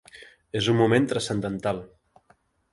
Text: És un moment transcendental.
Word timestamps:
És 0.61 0.69
un 0.73 0.79
moment 0.79 1.07
transcendental. 1.13 1.85